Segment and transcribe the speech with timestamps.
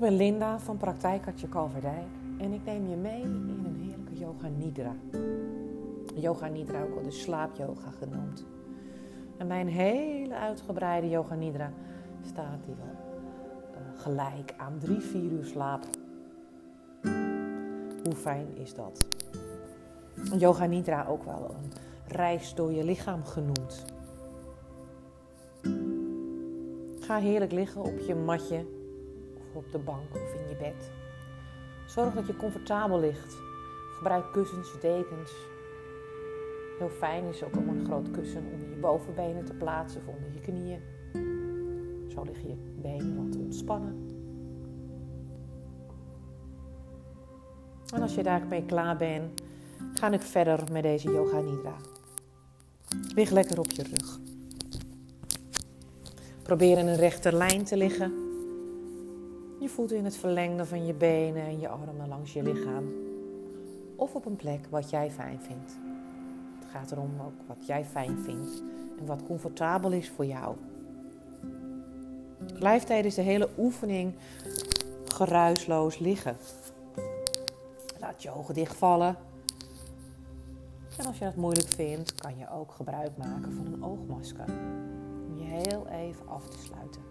[0.00, 2.06] ben Linda van Praktijkartje Kalverdijk
[2.38, 4.96] en ik neem je mee in een heerlijke yoga nidra.
[6.14, 8.46] Yoga nidra ook wel de slaapyoga genoemd.
[9.36, 11.72] En bij een hele uitgebreide yoga nidra
[12.26, 12.96] staat die wel
[13.72, 15.84] uh, gelijk aan drie, vier uur slaap.
[18.04, 19.06] Hoe fijn is dat?
[20.38, 21.72] Yoga nidra ook wel een
[22.06, 23.84] reis door je lichaam genoemd.
[27.00, 28.78] Ga heerlijk liggen op je matje
[29.52, 30.90] op de bank of in je bed.
[31.86, 33.36] Zorg dat je comfortabel ligt.
[33.96, 35.32] Gebruik kussens, dekens.
[36.78, 40.32] Heel fijn is ook om een groot kussen onder je bovenbenen te plaatsen of onder
[40.32, 40.80] je knieën.
[42.12, 44.08] Zo liggen je benen wat ontspannen.
[47.94, 49.42] En als je daarmee klaar bent,
[49.94, 51.76] ga ik verder met deze yoga nidra.
[53.14, 54.18] Lig lekker op je rug.
[56.42, 58.19] Probeer in een rechte lijn te liggen.
[59.60, 62.92] Je voeten in het verlengde van je benen en je armen langs je lichaam.
[63.96, 65.78] Of op een plek wat jij fijn vindt.
[66.58, 68.62] Het gaat erom ook wat jij fijn vindt
[68.98, 70.56] en wat comfortabel is voor jou.
[72.58, 74.14] Blijf tijdens de hele oefening
[75.04, 76.36] geruisloos liggen.
[78.00, 79.16] Laat je ogen dichtvallen.
[80.98, 84.44] En als je dat moeilijk vindt, kan je ook gebruik maken van een oogmasker
[85.50, 87.02] heel even af te sluiten.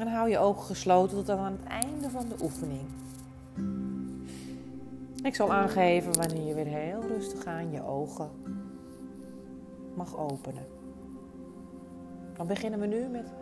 [0.00, 2.80] En hou je ogen gesloten tot aan het einde van de oefening.
[5.22, 8.30] Ik zal aangeven wanneer je weer heel rustig aan je ogen
[9.94, 10.66] mag openen.
[12.36, 13.32] Dan beginnen we nu met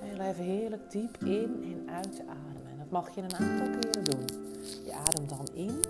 [0.00, 2.70] heel even heerlijk diep in en uit te ademen.
[2.70, 4.24] En dat mag je een aantal keren doen.
[4.84, 5.80] Je ademt dan in,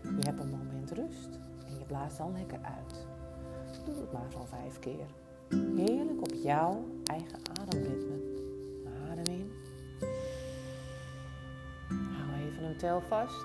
[0.00, 3.06] je hebt een moment rust en je blaast dan lekker uit.
[3.84, 5.06] Doe het maar zo'n vijf keer.
[5.76, 8.33] Heerlijk op jouw eigen ademritme.
[12.64, 13.44] Even een tel vast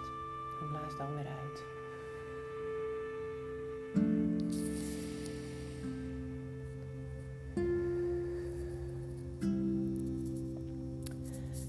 [0.61, 1.63] en blaas dan weer uit.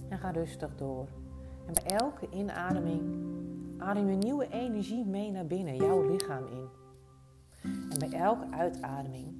[0.08, 1.08] En ga rustig door.
[1.66, 3.02] En bij elke inademing
[3.78, 6.68] adem je nieuwe energie mee naar binnen, jouw lichaam in.
[7.62, 9.34] En bij elke uitademing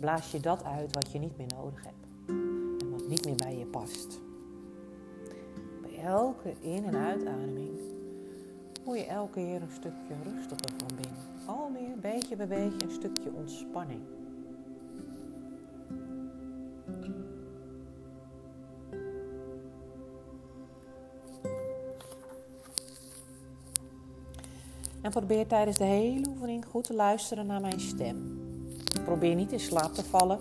[0.00, 2.06] blaas je dat uit wat je niet meer nodig hebt
[2.82, 4.23] en wat niet meer bij je past.
[6.04, 7.78] Elke in- en uitademing
[8.84, 11.46] word je elke keer een stukje rustiger van binnen.
[11.46, 14.00] Al meer, beetje bij beetje, een stukje ontspanning.
[25.02, 28.38] En probeer tijdens de hele oefening goed te luisteren naar mijn stem.
[29.04, 30.38] Probeer niet in slaap te vallen.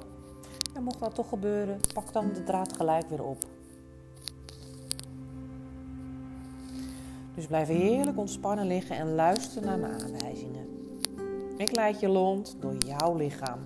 [0.76, 3.46] En mocht dat toch gebeuren, pak dan de draad gelijk weer op.
[7.44, 10.68] Dus blijf heerlijk ontspannen liggen en luister naar mijn aanwijzingen.
[11.58, 13.60] Ik leid je lont door jouw lichaam.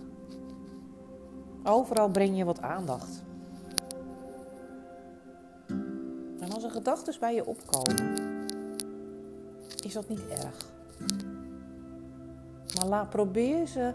[1.63, 3.23] Overal breng je wat aandacht.
[6.39, 8.17] En als er gedachten bij je opkomen,
[9.85, 10.71] is dat niet erg.
[12.89, 13.93] Maar probeer ze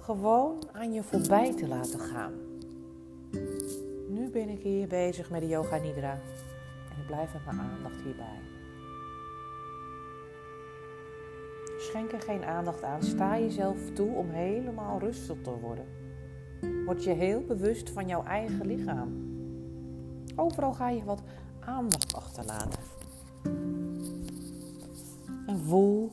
[0.00, 2.32] gewoon aan je voorbij te laten gaan.
[4.08, 6.18] Nu ben ik hier bezig met de Yoga Nidra
[7.06, 8.40] blijf met mijn aandacht hierbij.
[11.78, 13.02] Schenk er geen aandacht aan.
[13.02, 15.86] Sta jezelf toe om helemaal rustig te worden.
[16.84, 19.30] Word je heel bewust van jouw eigen lichaam.
[20.36, 21.22] Overal ga je wat
[21.60, 22.80] aandacht achterlaten.
[25.46, 26.12] En voel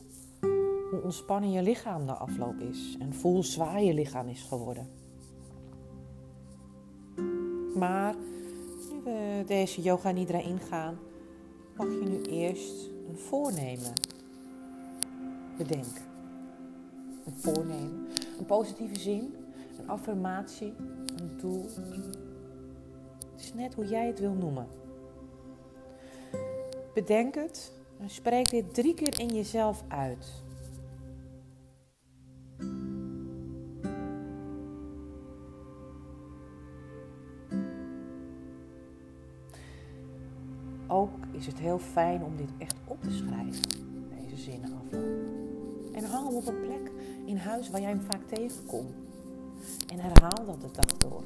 [0.90, 4.88] hoe ontspannen je lichaam de afloop is en voel zwaar je lichaam is geworden.
[7.74, 8.14] Maar
[9.04, 10.98] we deze yoga nidra ingaan,
[11.76, 13.92] mag je nu eerst een voornemen
[15.56, 16.02] bedenken.
[17.24, 18.06] Een voornemen,
[18.38, 19.34] een positieve zin,
[19.78, 20.72] een affirmatie,
[21.16, 21.62] een doel.
[23.32, 24.66] Het is net hoe jij het wil noemen.
[26.94, 30.42] Bedenk het en spreek dit drie keer in jezelf uit.
[41.40, 43.62] Is het heel fijn om dit echt op te schrijven,
[44.22, 45.94] deze zinnen afloop.
[45.94, 46.90] En hang hem op een plek
[47.24, 48.94] in huis waar jij hem vaak tegenkomt.
[49.92, 51.22] En herhaal dat de dag door.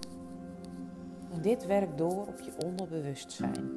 [1.32, 3.70] En dit werkt door op je onderbewustzijn.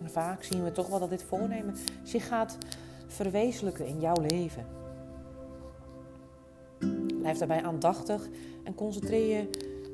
[0.00, 2.58] En vaak zien we toch wel dat dit voornemen zich gaat
[3.06, 4.66] verwezenlijken in jouw leven.
[7.18, 8.28] Blijf daarbij aandachtig
[8.64, 9.50] en concentreer je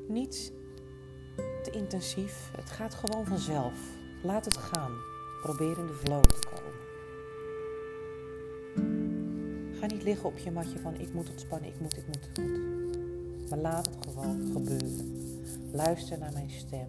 [0.08, 0.52] Niet
[1.64, 2.50] te intensief.
[2.56, 3.72] Het gaat gewoon vanzelf.
[4.22, 4.92] Laat het gaan.
[5.42, 6.72] Probeer in de flow te komen.
[9.78, 12.44] Ga niet liggen op je matje van ik moet ontspannen, ik moet, ik moet, ik
[12.44, 13.50] moet.
[13.50, 15.22] Maar laat het gewoon gebeuren.
[15.72, 16.88] Luister naar mijn stem.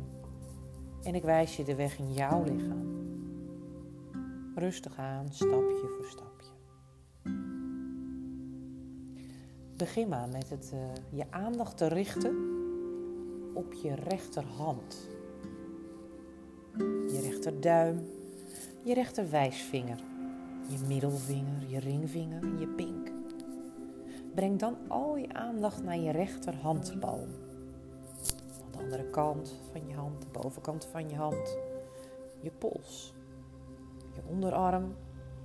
[1.04, 2.94] En ik wijs je de weg in jouw lichaam.
[4.56, 6.50] Rustig aan, stapje voor stapje.
[9.77, 10.80] Begin maar met het, uh,
[11.10, 12.55] je aandacht te richten
[13.56, 15.10] op je rechterhand.
[17.07, 18.10] Je rechterduim,
[18.84, 20.00] je rechterwijsvinger,
[20.68, 23.12] je middelvinger, je ringvinger en je pink.
[24.36, 27.30] Breng dan al je aandacht naar je rechterhandpalm.
[28.63, 31.58] Aan de andere kant van je hand, de bovenkant van je hand,
[32.42, 33.13] je pols,
[34.13, 34.96] je onderarm,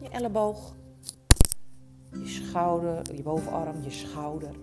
[0.01, 0.75] je elleboog,
[2.11, 4.55] je schouder, je bovenarm, je schouder.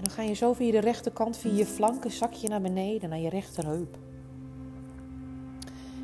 [0.00, 3.18] En dan ga je zo via de rechterkant, via je flanken, zakje naar beneden, naar
[3.18, 3.98] je rechterheup.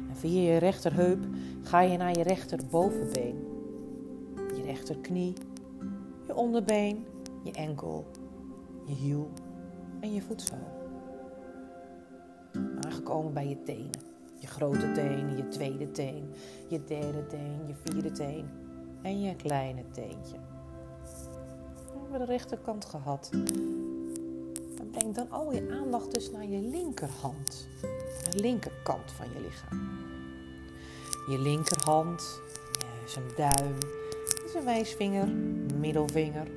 [0.08, 1.24] En via je rechterheup
[1.62, 3.46] ga je naar je rechterbovenbeen.
[4.54, 5.32] Je rechterknie,
[6.26, 7.06] je onderbeen,
[7.42, 8.06] je enkel,
[8.86, 9.30] je hiel
[10.00, 10.68] en je voetzool.
[12.80, 14.00] Aangekomen bij je tenen.
[14.38, 16.30] Je grote teen, je tweede teen,
[16.68, 18.48] je derde teen, je vierde teen
[19.02, 20.36] en je kleine teentje.
[21.92, 23.30] We hebben de rechterkant gehad.
[24.96, 27.68] Breng dan al je aandacht dus naar je linkerhand.
[28.30, 29.88] De linkerkant van je lichaam.
[31.28, 32.40] Je linkerhand
[33.16, 33.74] een duim,
[34.54, 35.28] een wijsvinger,
[35.78, 36.48] middelvinger,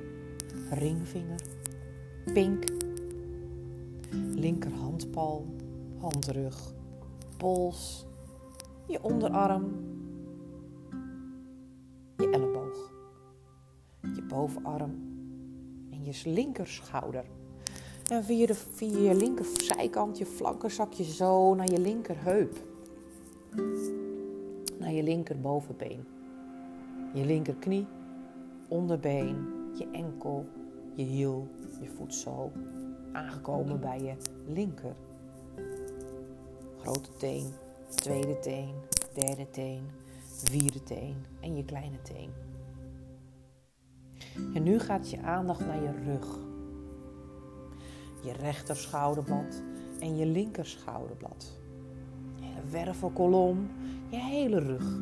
[0.70, 1.40] ringvinger,
[2.32, 2.64] pink,
[4.34, 5.56] linkerhandpalm,
[5.98, 6.72] handrug,
[7.36, 8.06] pols,
[8.86, 9.64] je onderarm,
[12.16, 12.92] je elleboog,
[14.14, 14.90] je bovenarm
[15.90, 17.24] en je linkerschouder.
[18.10, 22.56] En via, de, via je linkerzijkant, je flanken, je zo naar je linkerheup.
[24.78, 26.04] Naar je linkerbovenbeen.
[27.14, 27.86] Je linkerknie,
[28.68, 30.46] onderbeen, je enkel,
[30.94, 31.48] je hiel,
[31.80, 32.52] je voetzool.
[33.12, 34.14] Aangekomen bij je
[34.52, 34.94] linker.
[36.78, 37.52] Grote teen,
[37.88, 38.74] tweede teen,
[39.14, 39.82] derde teen,
[40.26, 42.30] vierde teen en je kleine teen.
[44.54, 46.49] En nu gaat je aandacht naar je rug.
[48.22, 49.62] Je rechter schouderblad
[50.00, 51.52] en je linker schouderblad.
[52.34, 53.70] Je wervelkolom,
[54.08, 54.98] je hele rug.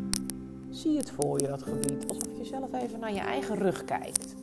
[0.71, 4.35] Zie het voor je, dat gebied, alsof je zelf even naar je eigen rug kijkt.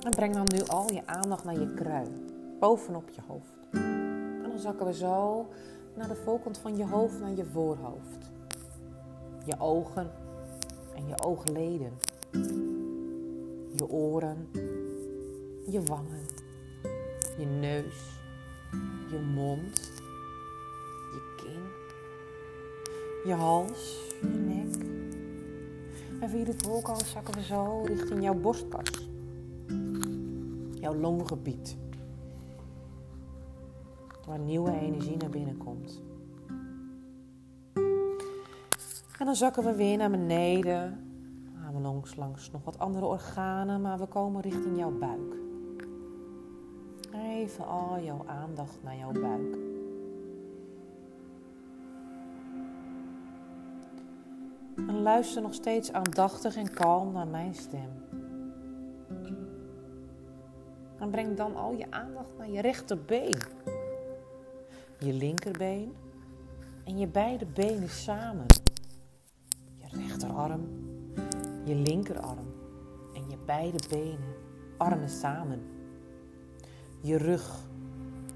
[0.00, 3.68] En breng dan nu al je aandacht naar je kruin, bovenop je hoofd.
[4.42, 5.46] En dan zakken we zo
[5.96, 8.32] naar de voorkant van je hoofd, naar je voorhoofd.
[9.44, 10.10] Je ogen
[10.94, 11.92] en je oogleden.
[13.76, 14.48] Je oren,
[15.66, 16.26] je wangen,
[17.38, 18.20] je neus,
[19.10, 19.92] je mond,
[21.12, 21.62] je kin,
[23.24, 24.86] je hals, je nek.
[26.20, 29.08] En via de voorkant zakken we zo richting jouw borstkas.
[30.80, 31.76] Jouw longgebied
[34.26, 36.02] waar nieuwe energie naar binnen komt.
[39.18, 41.13] En dan zakken we weer naar beneden.
[41.74, 45.34] Gaan langs, langs nog wat andere organen, maar we komen richting jouw buik.
[47.12, 49.56] Even al jouw aandacht naar jouw buik.
[54.76, 57.90] En luister nog steeds aandachtig en kalm naar mijn stem.
[60.98, 63.38] En breng dan al je aandacht naar je rechterbeen
[64.98, 65.94] je linkerbeen
[66.84, 68.46] en je beide benen samen.
[69.76, 70.83] Je rechterarm,
[71.64, 72.46] je linkerarm
[73.14, 74.34] en je beide benen,
[74.76, 75.60] armen samen.
[77.00, 77.60] Je rug,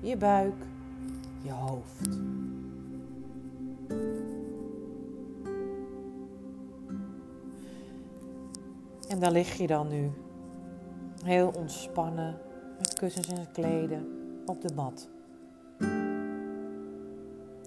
[0.01, 0.65] je buik,
[1.43, 2.09] je hoofd.
[9.09, 10.11] En daar lig je dan nu,
[11.25, 12.39] heel ontspannen,
[12.79, 14.07] met kussens en kleden
[14.47, 15.09] op de mat.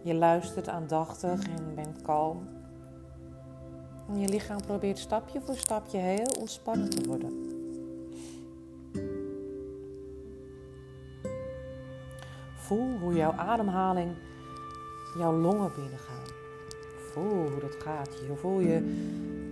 [0.03, 2.47] Je luistert aandachtig en bent kalm.
[4.07, 7.49] En je lichaam probeert stapje voor stapje heel ontspannen te worden.
[12.55, 14.15] Voel hoe jouw ademhaling
[15.17, 16.25] jouw longen binnengaan.
[17.11, 18.09] Voel hoe dat gaat.
[18.27, 18.73] Je voel je,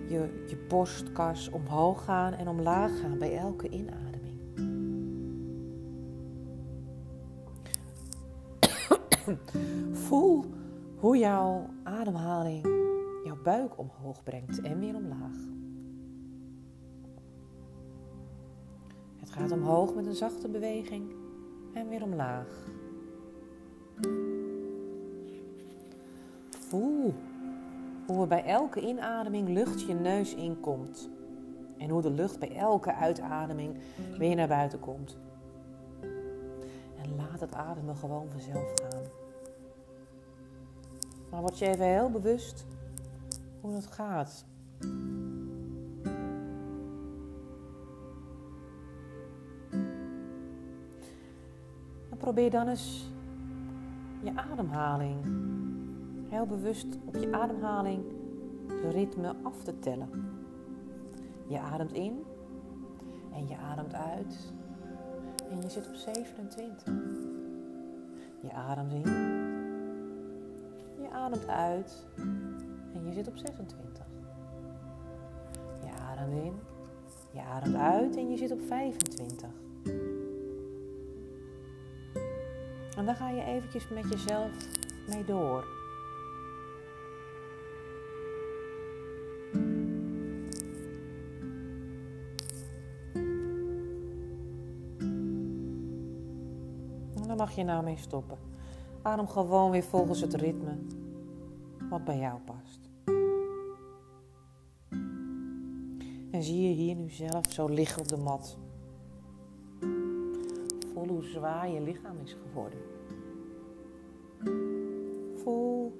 [0.08, 4.40] je, je borstkas omhoog gaan en omlaag gaan bij elke inademing.
[10.08, 10.46] Voel
[10.98, 12.79] hoe jouw ademhaling
[13.24, 15.38] jouw buik omhoog brengt en weer omlaag.
[19.20, 21.12] Het gaat omhoog met een zachte beweging
[21.74, 22.68] en weer omlaag.
[26.50, 27.14] Voel
[28.08, 31.10] hoe er bij elke inademing lucht je neus inkomt.
[31.78, 33.78] En hoe de lucht bij elke uitademing
[34.18, 35.18] weer naar buiten komt.
[37.02, 39.04] En laat het ademen gewoon vanzelf gaan.
[41.30, 42.66] Maar word je even heel bewust
[43.62, 44.46] hoe het gaat.
[52.20, 53.12] Probeer dan eens
[54.24, 55.18] je ademhaling
[56.30, 58.04] heel bewust op je ademhaling
[58.68, 60.10] het ritme af te tellen.
[61.48, 62.24] Je ademt in
[63.34, 64.54] en je ademt uit
[65.50, 66.84] en je zit op 27.
[68.42, 69.04] Je ademt in,
[71.02, 72.06] je ademt uit
[72.94, 74.06] en je zit op 26.
[75.84, 76.60] Je ademt in,
[77.32, 79.50] je uit en je zit op 25.
[82.98, 84.52] En dan ga je eventjes met jezelf
[85.08, 85.80] mee door.
[97.40, 98.38] mag je nou mee stoppen.
[99.02, 100.72] Adem gewoon weer volgens het ritme
[101.90, 102.80] wat bij jou past.
[106.32, 108.58] En zie je hier nu zelf zo liggen op de mat.
[110.94, 112.80] Voel hoe zwaar je lichaam is geworden.
[115.36, 115.94] Voel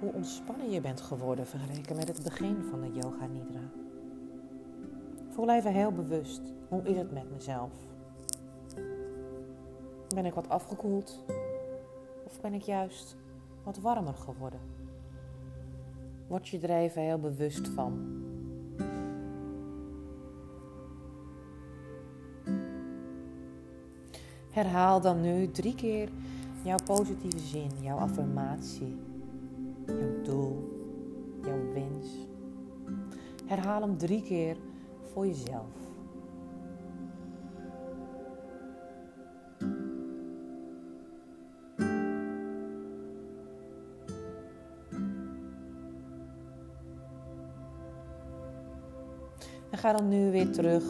[0.00, 3.70] hoe ontspannen je bent geworden vergeleken met het begin van de Yoga Nidra.
[5.28, 7.72] Voel even heel bewust, hoe is het met mezelf?
[10.14, 11.24] Ben ik wat afgekoeld?
[12.24, 13.16] Of ben ik juist
[13.62, 14.60] wat warmer geworden?
[16.26, 18.18] Word je er even heel bewust van.
[24.50, 26.08] Herhaal dan nu drie keer
[26.64, 28.96] jouw positieve zin, jouw affirmatie,
[29.86, 30.68] jouw doel,
[31.42, 32.06] jouw wens.
[33.46, 34.56] Herhaal hem drie keer
[35.12, 35.89] voor jezelf.
[49.96, 50.84] Dan nu weer terug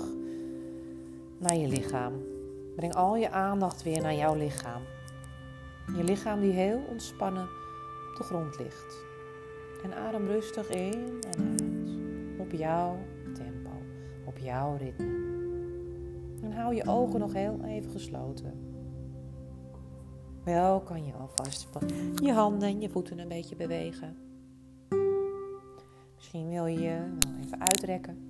[1.39, 2.13] naar je lichaam.
[2.77, 4.83] Breng al je aandacht weer naar jouw lichaam.
[5.97, 9.05] Je lichaam die heel ontspannen op de grond ligt.
[9.83, 11.91] En adem rustig in en uit.
[12.39, 12.99] Op jouw
[13.35, 13.71] tempo,
[14.25, 15.29] op jouw ritme.
[16.43, 18.53] En hou je ogen nog heel even gesloten.
[20.45, 21.69] Wel kan je alvast
[22.15, 24.17] je handen en je voeten een beetje bewegen.
[26.17, 28.30] Misschien wil je wel even uitrekken.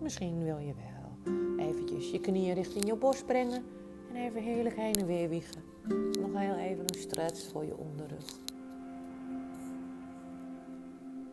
[0.00, 1.34] Misschien wil je wel
[1.66, 3.64] eventjes je knieën richting je borst brengen
[4.08, 5.62] en even heerlijk heen en weer wiegen.
[6.20, 8.24] Nog heel even een stretch voor je onderrug.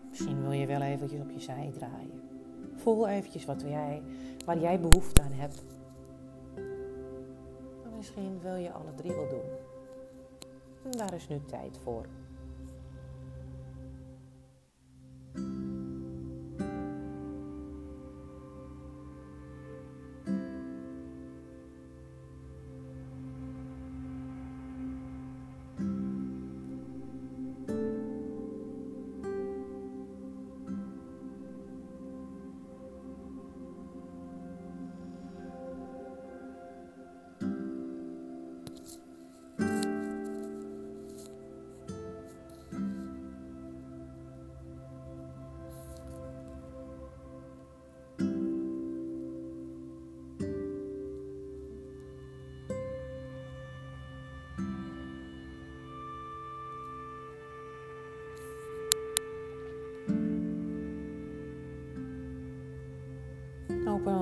[0.09, 2.21] Misschien wil je wel eventjes op je zij draaien.
[2.75, 4.01] Voel eventjes wat jij,
[4.45, 5.63] waar jij behoefte aan hebt.
[7.97, 9.49] misschien wil je alle drie wel doen.
[10.83, 12.05] En daar is nu tijd voor.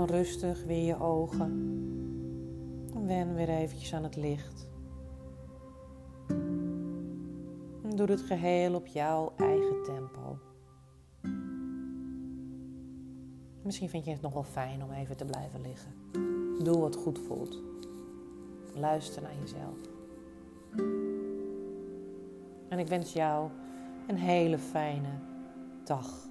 [0.05, 1.73] Rustig weer je ogen.
[3.05, 4.67] Wen weer eventjes aan het licht.
[7.83, 10.37] En doe het geheel op jouw eigen tempo.
[13.61, 15.93] Misschien vind je het nog wel fijn om even te blijven liggen.
[16.63, 17.61] Doe wat goed voelt.
[18.73, 19.77] Luister naar jezelf.
[22.69, 23.49] En ik wens jou
[24.07, 25.19] een hele fijne
[25.83, 26.27] dag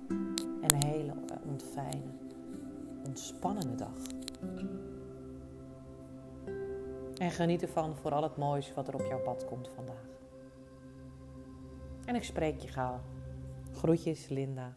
[0.60, 1.12] en een hele
[1.46, 2.23] ontfijne
[3.04, 3.96] ontspannende dag.
[7.18, 10.08] En geniet ervan voor al het moois wat er op jouw pad komt vandaag.
[12.04, 13.00] En ik spreek je gauw.
[13.72, 14.76] Groetjes, Linda.